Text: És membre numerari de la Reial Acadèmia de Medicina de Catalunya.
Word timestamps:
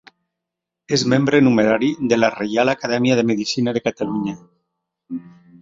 És 0.97 1.03
membre 1.13 1.41
numerari 1.47 1.91
de 2.13 2.19
la 2.21 2.31
Reial 2.37 2.73
Acadèmia 2.75 3.21
de 3.21 3.29
Medicina 3.33 3.77
de 3.79 3.87
Catalunya. 3.89 4.37